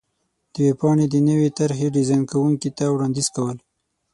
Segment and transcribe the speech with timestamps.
[0.27, 3.57] -د ویبپاڼې د نوې طر حې ډېزان کوونکي ته وړاندیز کو ل